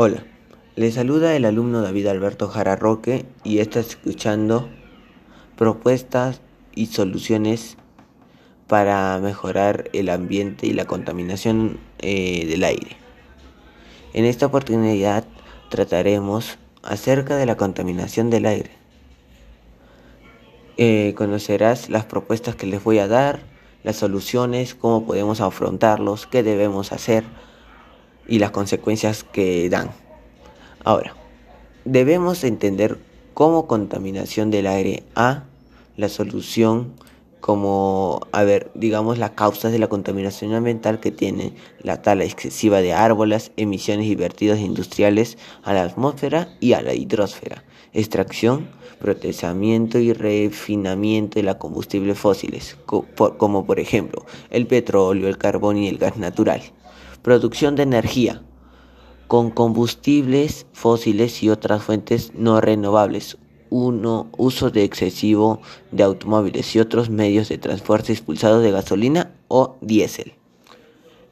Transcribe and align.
Hola, 0.00 0.22
le 0.76 0.92
saluda 0.92 1.34
el 1.34 1.44
alumno 1.44 1.82
David 1.82 2.06
Alberto 2.06 2.46
Jara 2.46 2.76
Roque 2.76 3.26
y 3.42 3.58
está 3.58 3.80
escuchando 3.80 4.68
propuestas 5.56 6.40
y 6.72 6.86
soluciones 6.86 7.76
para 8.68 9.18
mejorar 9.18 9.90
el 9.92 10.08
ambiente 10.10 10.68
y 10.68 10.72
la 10.72 10.84
contaminación 10.84 11.80
eh, 11.98 12.46
del 12.46 12.62
aire. 12.62 12.96
En 14.12 14.24
esta 14.24 14.46
oportunidad 14.46 15.24
trataremos 15.68 16.58
acerca 16.84 17.36
de 17.36 17.46
la 17.46 17.56
contaminación 17.56 18.30
del 18.30 18.46
aire. 18.46 18.70
Eh, 20.76 21.12
conocerás 21.16 21.90
las 21.90 22.04
propuestas 22.04 22.54
que 22.54 22.68
les 22.68 22.84
voy 22.84 23.00
a 23.00 23.08
dar, 23.08 23.40
las 23.82 23.96
soluciones, 23.96 24.76
cómo 24.76 25.04
podemos 25.04 25.40
afrontarlos, 25.40 26.28
qué 26.28 26.44
debemos 26.44 26.92
hacer 26.92 27.24
y 28.28 28.38
las 28.38 28.52
consecuencias 28.52 29.24
que 29.24 29.68
dan. 29.70 29.90
Ahora, 30.84 31.16
debemos 31.84 32.44
entender 32.44 32.98
como 33.34 33.66
contaminación 33.66 34.50
del 34.50 34.66
aire 34.66 35.02
a 35.14 35.44
la 35.96 36.08
solución 36.08 36.92
como, 37.40 38.20
a 38.32 38.42
ver, 38.42 38.70
digamos 38.74 39.18
las 39.18 39.30
causas 39.30 39.72
de 39.72 39.78
la 39.78 39.88
contaminación 39.88 40.54
ambiental 40.54 41.00
que 41.00 41.10
tienen 41.10 41.54
la 41.80 42.02
tala 42.02 42.24
excesiva 42.24 42.80
de 42.80 42.92
árboles, 42.92 43.52
emisiones 43.56 44.06
y 44.06 44.14
vertidos 44.14 44.58
industriales 44.58 45.38
a 45.62 45.72
la 45.72 45.82
atmósfera 45.82 46.48
y 46.60 46.72
a 46.72 46.82
la 46.82 46.94
hidrosfera, 46.94 47.64
extracción, 47.92 48.68
procesamiento 48.98 49.98
y 49.98 50.12
refinamiento 50.12 51.38
de 51.38 51.44
los 51.44 51.56
combustibles 51.56 52.18
fósiles, 52.18 52.76
como 52.86 53.64
por 53.64 53.78
ejemplo 53.78 54.26
el 54.50 54.66
petróleo, 54.66 55.28
el 55.28 55.38
carbón 55.38 55.78
y 55.78 55.88
el 55.88 55.98
gas 55.98 56.16
natural. 56.16 56.60
Producción 57.22 57.76
de 57.76 57.82
energía 57.82 58.42
con 59.28 59.50
combustibles 59.50 60.66
fósiles 60.72 61.42
y 61.42 61.50
otras 61.50 61.82
fuentes 61.82 62.32
no 62.34 62.60
renovables. 62.60 63.36
Uno, 63.70 64.30
uso 64.38 64.70
de 64.70 64.84
excesivo 64.84 65.60
de 65.92 66.02
automóviles 66.02 66.74
y 66.74 66.80
otros 66.80 67.10
medios 67.10 67.50
de 67.50 67.58
transporte 67.58 68.12
expulsados 68.12 68.62
de 68.62 68.70
gasolina 68.70 69.34
o 69.48 69.76
diésel. 69.82 70.32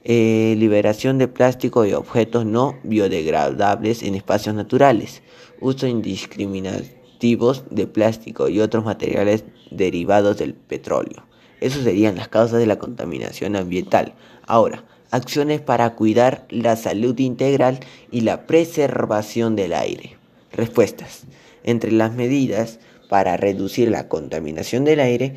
Eh, 0.05 0.55
liberación 0.59 1.19
de 1.19 1.29
plástico 1.29 1.87
y 1.87 1.95
objetos 1.95 2.45
no 2.45 2.77
biodegradables 2.83 4.03
en 4.03 4.15
espacios 4.15 4.55
naturales. 4.55 5.23
Uso 5.61 5.87
indiscriminativo 5.87 7.55
de 7.71 7.87
plástico 7.87 8.49
y 8.49 8.61
otros 8.61 8.85
materiales 8.85 9.45
derivados 9.71 10.37
del 10.37 10.55
petróleo. 10.55 11.25
Esas 11.61 11.85
serían 11.85 12.17
las 12.17 12.29
causas 12.29 12.59
de 12.59 12.67
la 12.67 12.79
contaminación 12.79 13.57
ambiental. 13.57 14.15
Ahora, 14.47 14.85
acciones 15.11 15.61
para 15.61 15.95
cuidar 15.95 16.47
la 16.51 16.77
salud 16.77 17.19
integral 17.19 17.81
y 18.11 18.23
la 18.23 18.47
preservación 18.47 19.57
del 19.57 19.73
aire. 19.73 20.17
Respuestas. 20.53 21.25
Entre 21.65 21.93
las 21.93 22.15
medidas 22.15 22.79
para 23.09 23.37
reducir 23.37 23.91
la 23.91 24.09
contaminación 24.09 24.85
del 24.85 25.01
aire 25.01 25.35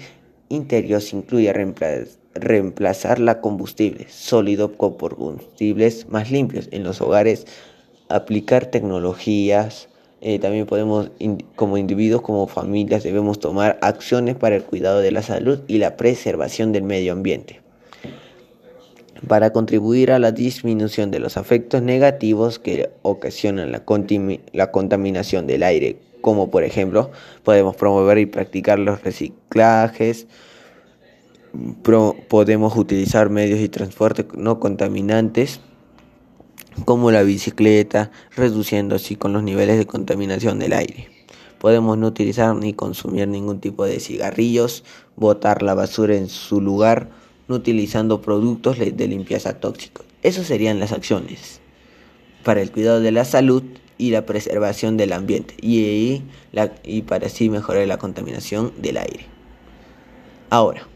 interior 0.50 1.02
se 1.02 1.16
incluye 1.16 1.54
reemplazar 2.34 3.20
la 3.20 3.42
combustible 3.42 4.08
sólido 4.10 4.74
con 4.78 4.96
combustibles 4.96 6.08
más 6.10 6.32
limpios 6.32 6.68
en 6.72 6.84
los 6.84 7.02
hogares, 7.02 7.46
aplicar 8.08 8.66
tecnologías, 8.68 9.90
eh, 10.22 10.40
también 10.40 10.66
podemos, 10.66 11.12
como 11.56 11.78
individuos, 11.78 12.22
como 12.22 12.48
familias, 12.48 13.04
debemos 13.04 13.40
tomar 13.40 13.78
acciones 13.82 14.36
para 14.36 14.56
el 14.56 14.64
cuidado 14.64 15.00
de 15.00 15.12
la 15.12 15.22
salud 15.22 15.60
y 15.68 15.78
la 15.78 15.96
preservación 15.96 16.72
del 16.72 16.84
medio 16.84 17.14
ambiente 17.14 17.62
para 19.28 19.52
contribuir 19.52 20.12
a 20.12 20.20
la 20.20 20.32
disminución 20.32 21.12
de 21.12 21.20
los 21.20 21.38
efectos 21.38 21.82
negativos 21.82 22.60
que 22.60 22.90
ocasionan 23.02 23.72
la, 23.72 23.84
contaminación 24.72 25.48
del 25.48 25.64
aire, 25.64 25.98
como 26.22 26.50
por 26.50 26.64
ejemplo 26.64 27.12
podemos 27.44 27.76
promover 27.76 28.18
y 28.18 28.26
practicar 28.26 28.80
los 28.80 29.04
reciclajes, 29.04 30.28
podemos 32.28 32.76
utilizar 32.78 33.30
medios 33.30 33.60
de 33.60 33.70
transporte 33.70 34.26
no 34.36 34.60
contaminantes 34.60 35.60
como 36.86 37.12
la 37.12 37.24
bicicleta, 37.24 38.12
reduciendo 38.36 38.96
así 38.96 39.16
con 39.16 39.34
los 39.34 39.44
niveles 39.44 39.78
de 39.78 39.86
contaminación 39.86 40.60
del 40.60 40.74
aire. 40.74 41.10
Podemos 41.60 41.98
no 41.98 42.08
utilizar 42.08 42.56
ni 42.56 42.74
consumir 42.74 43.28
ningún 43.28 43.60
tipo 43.60 43.84
de 43.84 44.00
cigarrillos, 44.00 44.86
botar 45.18 45.62
la 45.62 45.74
basura 45.74 46.16
en 46.16 46.30
su 46.30 46.62
lugar, 46.62 47.10
no 47.50 47.56
utilizando 47.56 48.22
productos 48.22 48.78
de 48.80 49.08
limpieza 49.08 49.60
tóxicos. 49.60 50.06
Esas 50.24 50.48
serían 50.48 50.80
las 50.80 50.94
acciones 50.94 51.60
para 52.44 52.62
el 52.62 52.72
cuidado 52.72 53.02
de 53.02 53.12
la 53.12 53.26
salud 53.26 53.64
y 53.98 54.12
la 54.12 54.26
preservación 54.26 54.98
del 54.98 55.14
ambiente 55.14 55.56
y, 55.62 56.24
para 57.06 57.28
así 57.28 57.50
mejorar 57.50 57.86
la 57.88 57.98
contaminación 57.98 58.72
del 58.82 58.98
aire. 58.98 59.26
Ahora, 60.50 60.88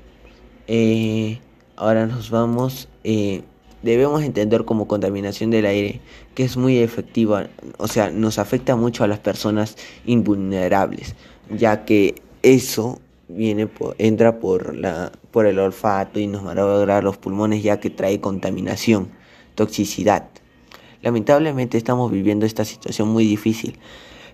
eh, 0.68 1.40
ahora 1.76 2.08
nos 2.08 2.30
vamos, 2.30 2.88
eh, 3.04 3.44
debemos 3.82 4.24
entender 4.24 4.64
como 4.64 4.88
contaminación 4.88 5.52
del 5.52 5.66
aire 5.66 6.00
que 6.34 6.44
es 6.44 6.56
muy 6.56 6.78
efectiva, 6.78 7.48
o 7.78 7.88
sea, 7.88 8.10
nos 8.10 8.40
afecta 8.40 8.76
mucho 8.76 9.04
a 9.04 9.08
las 9.08 9.20
personas 9.20 9.78
invulnerables, 10.06 11.16
ya 11.56 11.84
que 11.84 12.16
eso 12.42 13.00
viene 13.28 13.70
entra 13.98 14.40
por, 14.40 14.76
la, 14.76 15.12
por 15.32 15.46
el 15.46 15.60
olfato 15.60 16.20
y 16.20 16.28
nos 16.28 16.46
va 16.46 16.52
a 16.52 16.56
lograr 16.56 17.04
los 17.04 17.18
pulmones 17.18 17.64
ya 17.64 17.80
que 17.80 17.90
trae 17.90 18.20
contaminación, 18.20 19.10
toxicidad. 19.56 20.30
Lamentablemente 21.02 21.78
estamos 21.78 22.12
viviendo 22.12 22.46
esta 22.46 22.66
situación 22.66 23.10
muy 23.10 23.26
difícil, 23.26 23.78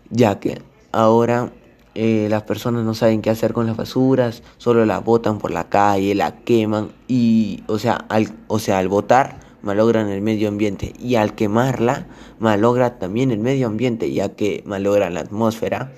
ya 0.10 0.40
que 0.40 0.62
ahora 0.92 1.52
eh, 1.96 2.28
las 2.30 2.44
personas 2.44 2.86
no 2.86 2.94
saben 2.94 3.22
qué 3.22 3.30
hacer 3.30 3.54
con 3.54 3.66
las 3.66 3.76
basuras, 3.76 4.44
solo 4.58 4.86
las 4.86 5.04
botan 5.04 5.40
por 5.40 5.52
la 5.52 5.70
calle, 5.70 6.14
la 6.16 6.36
queman 6.44 6.92
y, 7.08 7.64
o 7.68 7.80
sea, 7.80 7.94
al, 8.10 8.32
o 8.48 8.60
sea, 8.60 8.78
al 8.78 8.88
botar 8.88 9.40
malogran 9.62 10.10
el 10.10 10.22
medio 10.22 10.48
ambiente 10.48 10.94
y 11.00 11.16
al 11.16 11.36
quemarla 11.36 12.08
malogra 12.40 13.00
también 13.00 13.32
el 13.32 13.40
medio 13.40 13.68
ambiente, 13.68 14.12
ya 14.14 14.30
que 14.30 14.64
malogra 14.66 15.10
la 15.10 15.22
atmósfera 15.22 15.92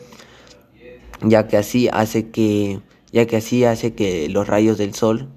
ya 1.24 1.48
que 1.48 1.58
así 1.58 1.90
hace 1.92 2.30
que 2.30 2.80
ya 3.12 3.26
que 3.28 3.38
así 3.38 3.66
hace 3.66 3.94
que 3.94 4.30
los 4.30 4.48
rayos 4.48 4.78
del 4.78 4.94
sol 4.94 5.28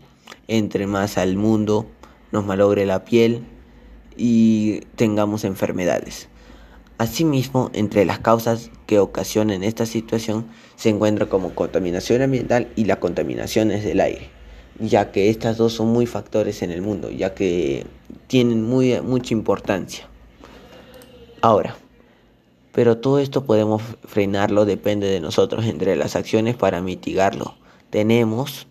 entren 0.47 0.89
más 0.89 1.19
al 1.19 1.37
mundo, 1.37 1.87
nos 2.31 2.45
malogre 2.45 2.87
la 2.87 3.05
piel 3.05 3.45
y 4.17 4.81
tengamos 4.97 5.45
enfermedades. 5.45 6.29
Asimismo, 6.99 7.71
entre 7.73 8.05
las 8.05 8.21
causas 8.21 8.71
que 8.87 9.01
ocasionan 9.01 9.65
esta 9.65 9.87
situación 9.87 10.47
se 10.77 10.91
encuentra 10.91 11.27
como 11.27 11.55
contaminación 11.55 12.23
ambiental 12.23 12.69
y 12.77 12.85
la 12.85 13.01
contaminación 13.01 13.69
del 13.69 14.01
aire, 14.01 14.29
ya 14.79 15.11
que 15.11 15.29
estas 15.29 15.57
dos 15.57 15.73
son 15.73 15.89
muy 15.89 16.07
factores 16.07 16.63
en 16.63 16.71
el 16.71 16.83
mundo, 16.83 17.11
ya 17.11 17.35
que 17.35 17.87
tienen 18.29 18.63
muy, 18.63 19.01
mucha 19.01 19.35
importancia. 19.35 20.09
Ahora, 21.41 21.77
pero 22.75 22.99
todo 22.99 23.21
esto 23.21 23.45
podemos 23.45 23.83
frenarlo, 24.05 24.65
depende 24.65 25.07
de 25.07 25.21
nosotros 25.21 25.65
entre 25.65 25.95
las 25.95 26.17
acciones 26.17 26.57
para 26.57 26.83
mitigarlo. 26.83 27.55
Tenemos, 27.91 28.67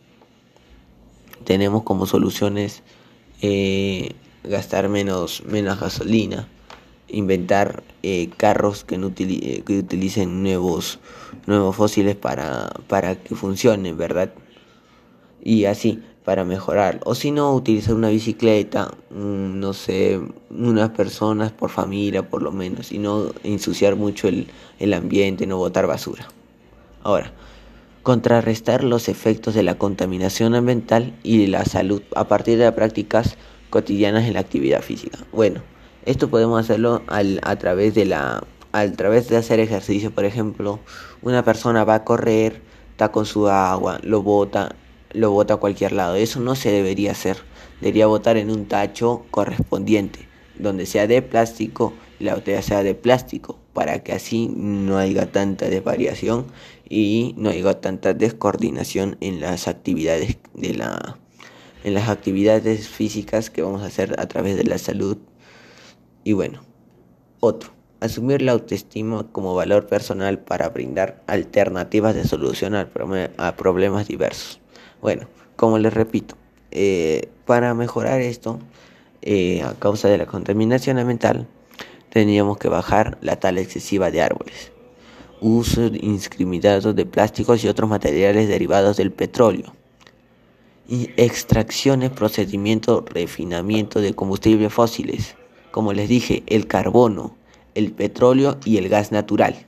tenemos 1.45 1.83
como 1.83 2.05
soluciones 2.05 2.83
eh, 3.41 4.11
gastar 4.43 4.89
menos, 4.89 5.43
menos 5.45 5.79
gasolina, 5.79 6.49
inventar 7.07 7.81
eh, 8.03 8.29
carros 8.35 8.83
que, 8.83 8.97
no 8.97 9.15
que 9.15 9.63
utilicen 9.79 10.43
nuevos, 10.43 10.99
nuevos 11.45 11.73
fósiles 11.73 12.17
para, 12.17 12.71
para 12.89 13.15
que 13.15 13.35
funcionen, 13.35 13.97
¿verdad? 13.97 14.33
Y 15.41 15.63
así 15.63 16.01
para 16.23 16.43
mejorar. 16.43 16.99
O 17.05 17.15
si 17.15 17.31
no, 17.31 17.53
utilizar 17.53 17.95
una 17.95 18.09
bicicleta, 18.09 18.91
mm, 19.11 19.59
no 19.59 19.73
sé, 19.73 20.19
unas 20.49 20.89
personas 20.91 21.51
por 21.51 21.69
familia 21.69 22.29
por 22.29 22.41
lo 22.41 22.51
menos, 22.51 22.91
y 22.91 22.99
no 22.99 23.31
ensuciar 23.43 23.95
mucho 23.95 24.27
el, 24.27 24.47
el 24.79 24.93
ambiente, 24.93 25.45
no 25.47 25.57
botar 25.57 25.87
basura. 25.87 26.27
Ahora, 27.03 27.33
contrarrestar 28.03 28.83
los 28.83 29.09
efectos 29.09 29.53
de 29.53 29.63
la 29.63 29.77
contaminación 29.77 30.55
ambiental 30.55 31.13
y 31.23 31.39
de 31.39 31.47
la 31.47 31.65
salud 31.65 32.01
a 32.15 32.27
partir 32.27 32.57
de 32.57 32.71
prácticas 32.71 33.37
cotidianas 33.69 34.25
en 34.25 34.33
la 34.33 34.39
actividad 34.41 34.81
física. 34.81 35.19
Bueno, 35.31 35.61
esto 36.05 36.29
podemos 36.29 36.59
hacerlo 36.59 37.01
al, 37.07 37.39
a 37.43 37.55
través 37.57 37.95
de 37.95 38.05
la 38.05 38.43
a 38.73 38.91
través 38.91 39.29
de 39.29 39.37
hacer 39.37 39.59
ejercicio, 39.59 40.09
por 40.09 40.25
ejemplo, 40.25 40.79
una 41.21 41.45
persona 41.45 41.83
va 41.83 41.93
a 41.93 42.03
correr, 42.03 42.59
está 42.89 43.11
con 43.11 43.27
su 43.27 43.47
agua, 43.47 43.99
lo 44.01 44.23
bota 44.23 44.75
lo 45.13 45.31
bota 45.31 45.55
a 45.55 45.57
cualquier 45.57 45.93
lado. 45.93 46.15
Eso 46.15 46.39
no 46.39 46.55
se 46.55 46.71
debería 46.71 47.11
hacer. 47.11 47.37
Debería 47.81 48.07
botar 48.07 48.37
en 48.37 48.49
un 48.49 48.65
tacho 48.65 49.25
correspondiente, 49.31 50.27
donde 50.57 50.85
sea 50.85 51.07
de 51.07 51.21
plástico 51.21 51.93
y 52.19 52.25
la 52.25 52.35
botella 52.35 52.61
sea 52.61 52.83
de 52.83 52.95
plástico, 52.95 53.59
para 53.73 54.03
que 54.03 54.13
así 54.13 54.49
no 54.55 54.97
haya 54.97 55.31
tanta 55.31 55.69
desvariación 55.69 56.47
y 56.87 57.33
no 57.37 57.49
haya 57.49 57.79
tanta 57.81 58.13
descoordinación 58.13 59.17
en 59.19 59.39
las 59.39 59.67
actividades 59.67 60.37
de 60.53 60.75
la 60.75 61.17
en 61.83 61.93
las 61.93 62.07
actividades 62.07 62.87
físicas 62.87 63.49
que 63.49 63.61
vamos 63.61 63.81
a 63.81 63.87
hacer 63.87 64.15
a 64.17 64.27
través 64.27 64.55
de 64.55 64.63
la 64.63 64.77
salud. 64.77 65.17
Y 66.23 66.31
bueno, 66.31 66.63
otro. 67.41 67.71
Asumir 67.99 68.41
la 68.41 68.53
autoestima 68.53 69.27
como 69.31 69.53
valor 69.53 69.87
personal 69.87 70.39
para 70.39 70.69
brindar 70.69 71.21
alternativas 71.27 72.15
de 72.15 72.25
solución 72.25 72.75
a 72.75 73.55
problemas 73.57 74.07
diversos. 74.07 74.62
Bueno, 75.03 75.27
como 75.57 75.79
les 75.79 75.93
repito, 75.93 76.37
eh, 76.71 77.27
para 77.45 77.73
mejorar 77.73 78.21
esto, 78.21 78.59
eh, 79.21 79.61
a 79.61 79.73
causa 79.73 80.07
de 80.07 80.17
la 80.17 80.27
contaminación 80.27 80.97
ambiental, 80.97 81.45
teníamos 82.09 82.57
que 82.57 82.69
bajar 82.69 83.17
la 83.19 83.35
tala 83.35 83.59
excesiva 83.59 84.11
de 84.11 84.21
árboles, 84.21 84.71
uso 85.41 85.87
indiscriminado 85.87 86.93
de 86.93 87.05
plásticos 87.05 87.65
y 87.65 87.67
otros 87.67 87.89
materiales 87.89 88.47
derivados 88.47 88.95
del 88.95 89.11
petróleo, 89.11 89.73
extracciones, 90.87 92.09
procedimiento, 92.11 93.03
refinamiento 93.05 93.99
de 93.99 94.13
combustibles 94.13 94.71
fósiles, 94.71 95.35
como 95.71 95.91
les 95.91 96.07
dije, 96.07 96.43
el 96.47 96.65
carbono, 96.65 97.35
el 97.75 97.91
petróleo 97.91 98.57
y 98.63 98.77
el 98.77 98.87
gas 98.87 99.11
natural. 99.11 99.67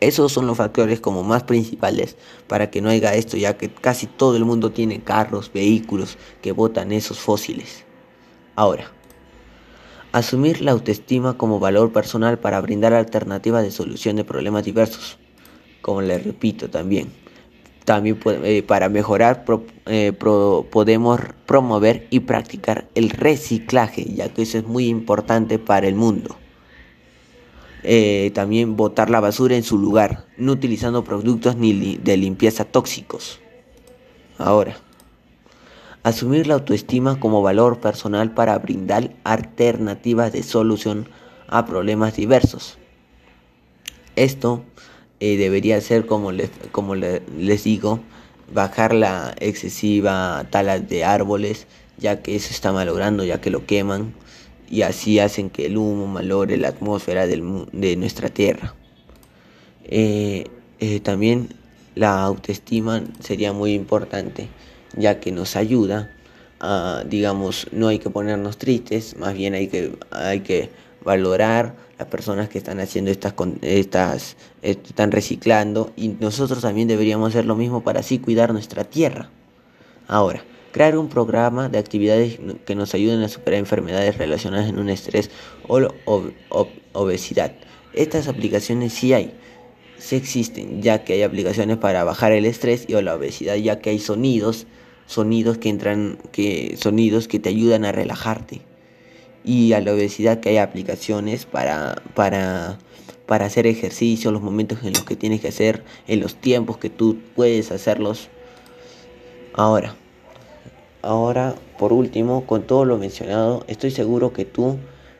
Esos 0.00 0.32
son 0.32 0.46
los 0.46 0.56
factores 0.56 1.00
como 1.00 1.24
más 1.24 1.42
principales 1.42 2.16
para 2.46 2.70
que 2.70 2.80
no 2.80 2.88
haya 2.88 3.14
esto, 3.14 3.36
ya 3.36 3.56
que 3.56 3.68
casi 3.68 4.06
todo 4.06 4.36
el 4.36 4.44
mundo 4.44 4.70
tiene 4.70 5.00
carros, 5.00 5.50
vehículos 5.52 6.18
que 6.40 6.52
botan 6.52 6.92
esos 6.92 7.18
fósiles. 7.18 7.84
Ahora, 8.54 8.92
asumir 10.12 10.60
la 10.60 10.72
autoestima 10.72 11.36
como 11.36 11.58
valor 11.58 11.92
personal 11.92 12.38
para 12.38 12.60
brindar 12.60 12.92
alternativas 12.92 13.62
de 13.64 13.70
solución 13.70 14.16
de 14.16 14.24
problemas 14.24 14.64
diversos. 14.64 15.18
Como 15.80 16.00
les 16.00 16.24
repito 16.24 16.70
también, 16.70 17.12
también 17.84 18.18
eh, 18.26 18.62
para 18.62 18.88
mejorar 18.88 19.44
eh, 19.86 20.12
podemos 20.12 21.20
promover 21.46 22.06
y 22.10 22.20
practicar 22.20 22.88
el 22.94 23.10
reciclaje, 23.10 24.04
ya 24.04 24.28
que 24.28 24.42
eso 24.42 24.58
es 24.58 24.64
muy 24.64 24.88
importante 24.88 25.58
para 25.58 25.88
el 25.88 25.94
mundo. 25.94 26.36
Eh, 27.84 28.32
también 28.34 28.76
botar 28.76 29.08
la 29.08 29.20
basura 29.20 29.56
en 29.56 29.62
su 29.62 29.78
lugar, 29.78 30.26
no 30.36 30.52
utilizando 30.52 31.04
productos 31.04 31.56
ni 31.56 31.96
de 31.96 32.16
limpieza 32.16 32.64
tóxicos. 32.64 33.40
Ahora, 34.36 34.76
asumir 36.02 36.46
la 36.46 36.54
autoestima 36.54 37.20
como 37.20 37.42
valor 37.42 37.80
personal 37.80 38.32
para 38.32 38.58
brindar 38.58 39.14
alternativas 39.24 40.32
de 40.32 40.42
solución 40.42 41.08
a 41.46 41.66
problemas 41.66 42.16
diversos. 42.16 42.78
Esto 44.16 44.64
eh, 45.20 45.36
debería 45.36 45.80
ser, 45.80 46.06
como 46.06 46.32
les, 46.32 46.50
como 46.72 46.94
les 46.96 47.64
digo, 47.64 48.00
bajar 48.52 48.92
la 48.92 49.34
excesiva 49.38 50.46
tala 50.50 50.80
de 50.80 51.04
árboles, 51.04 51.66
ya 51.96 52.22
que 52.22 52.34
eso 52.34 52.50
está 52.50 52.72
malogrando, 52.72 53.24
ya 53.24 53.40
que 53.40 53.50
lo 53.50 53.66
queman 53.66 54.14
y 54.70 54.82
así 54.82 55.18
hacen 55.18 55.50
que 55.50 55.66
el 55.66 55.76
humo 55.76 56.06
malore 56.06 56.56
la 56.56 56.68
atmósfera 56.68 57.26
de 57.26 57.96
nuestra 57.96 58.28
tierra. 58.28 58.74
Eh, 59.84 60.44
eh, 60.80 61.00
también 61.00 61.48
la 61.94 62.22
autoestima 62.22 63.02
sería 63.20 63.52
muy 63.52 63.72
importante 63.72 64.48
ya 64.96 65.18
que 65.18 65.32
nos 65.32 65.56
ayuda 65.56 66.10
a, 66.60 67.04
digamos, 67.08 67.68
no 67.72 67.88
hay 67.88 67.98
que 67.98 68.10
ponernos 68.10 68.58
tristes, 68.58 69.16
más 69.16 69.34
bien 69.34 69.54
hay 69.54 69.68
que, 69.68 69.96
hay 70.10 70.40
que 70.40 70.70
valorar 71.02 71.74
las 71.98 72.08
personas 72.08 72.48
que 72.48 72.58
están 72.58 72.80
haciendo 72.80 73.10
estas, 73.10 73.34
estas, 73.62 74.36
están 74.62 75.10
reciclando 75.10 75.92
y 75.96 76.08
nosotros 76.08 76.60
también 76.60 76.86
deberíamos 76.86 77.30
hacer 77.30 77.46
lo 77.46 77.56
mismo 77.56 77.82
para 77.82 78.00
así 78.00 78.18
cuidar 78.18 78.52
nuestra 78.52 78.84
tierra. 78.84 79.30
Ahora, 80.06 80.44
crear 80.78 80.96
un 80.96 81.08
programa 81.08 81.68
de 81.68 81.76
actividades 81.76 82.38
que 82.64 82.76
nos 82.76 82.94
ayuden 82.94 83.20
a 83.24 83.28
superar 83.28 83.58
enfermedades 83.58 84.16
relacionadas 84.16 84.68
en 84.68 84.78
un 84.78 84.90
estrés 84.90 85.28
o 85.66 85.80
obesidad. 86.92 87.52
Estas 87.94 88.28
aplicaciones 88.28 88.92
sí 88.92 89.12
hay, 89.12 89.34
sí 89.98 90.14
existen, 90.14 90.80
ya 90.80 91.02
que 91.02 91.14
hay 91.14 91.22
aplicaciones 91.22 91.78
para 91.78 92.04
bajar 92.04 92.30
el 92.30 92.46
estrés 92.46 92.84
y 92.86 92.94
o 92.94 93.02
la 93.02 93.16
obesidad, 93.16 93.56
ya 93.56 93.80
que 93.80 93.90
hay 93.90 93.98
sonidos, 93.98 94.68
sonidos 95.06 95.58
que 95.58 95.68
entran, 95.68 96.16
que 96.30 96.76
sonidos 96.78 97.26
que 97.26 97.40
te 97.40 97.48
ayudan 97.48 97.84
a 97.84 97.90
relajarte. 97.90 98.60
Y 99.44 99.72
a 99.72 99.80
la 99.80 99.92
obesidad 99.92 100.38
que 100.38 100.50
hay 100.50 100.58
aplicaciones 100.58 101.44
para, 101.44 102.00
para, 102.14 102.78
para 103.26 103.46
hacer 103.46 103.66
ejercicio, 103.66 104.30
los 104.30 104.42
momentos 104.42 104.78
en 104.84 104.92
los 104.92 105.02
que 105.02 105.16
tienes 105.16 105.40
que 105.40 105.48
hacer, 105.48 105.82
en 106.06 106.20
los 106.20 106.36
tiempos 106.36 106.78
que 106.78 106.88
tú 106.88 107.18
puedes 107.34 107.72
hacerlos. 107.72 108.28
Ahora, 109.54 109.96
Ahora, 111.02 111.54
por 111.78 111.92
último, 111.92 112.44
con 112.44 112.62
todo 112.62 112.84
lo 112.84 112.98
mencionado, 112.98 113.64
estoy 113.68 113.92
seguro 113.92 114.32
que 114.32 114.44
tú 114.44 114.78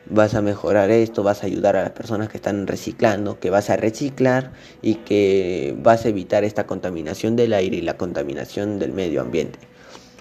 vas 0.09 0.33
a 0.35 0.41
mejorar 0.41 0.89
esto, 0.89 1.23
vas 1.23 1.43
a 1.43 1.45
ayudar 1.45 1.77
a 1.77 1.83
las 1.83 1.91
personas 1.91 2.27
que 2.27 2.37
están 2.37 2.67
reciclando, 2.67 3.39
que 3.39 3.49
vas 3.49 3.69
a 3.69 3.77
reciclar 3.77 4.51
y 4.81 4.95
que 4.95 5.75
vas 5.81 6.05
a 6.05 6.09
evitar 6.09 6.43
esta 6.43 6.65
contaminación 6.65 7.37
del 7.37 7.53
aire 7.53 7.77
y 7.77 7.81
la 7.81 7.95
contaminación 7.95 8.77
del 8.77 8.91
medio 8.91 9.21
ambiente. 9.21 9.59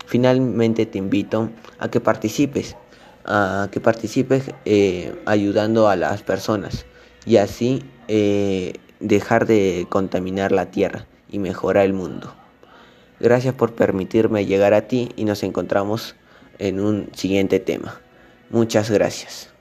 Finalmente 0.06 0.86
te 0.86 0.98
invito 0.98 1.50
a 1.78 1.90
que 1.90 2.00
participes, 2.00 2.76
a 3.24 3.68
que 3.72 3.80
participes 3.80 4.44
eh, 4.64 5.12
ayudando 5.26 5.88
a 5.88 5.96
las 5.96 6.22
personas 6.22 6.86
y 7.26 7.38
así 7.38 7.82
eh, 8.06 8.74
dejar 9.00 9.46
de 9.46 9.86
contaminar 9.88 10.52
la 10.52 10.70
tierra 10.70 11.06
y 11.30 11.40
mejorar 11.40 11.84
el 11.84 11.94
mundo. 11.94 12.37
Gracias 13.20 13.54
por 13.54 13.74
permitirme 13.74 14.46
llegar 14.46 14.74
a 14.74 14.88
ti 14.88 15.10
y 15.16 15.24
nos 15.24 15.42
encontramos 15.42 16.14
en 16.58 16.80
un 16.80 17.10
siguiente 17.14 17.58
tema. 17.60 18.00
Muchas 18.50 18.90
gracias. 18.90 19.57